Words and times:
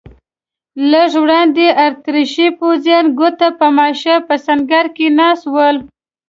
لږ 0.91 1.11
وړاندې 1.23 1.65
اتریشي 1.85 2.47
پوځیان 2.59 3.05
ګوته 3.19 3.47
په 3.59 3.67
ماشه 3.77 4.15
په 4.27 4.35
سنګر 4.45 4.85
کې 4.95 5.07
ناست 5.19 5.45
ول. 5.53 5.77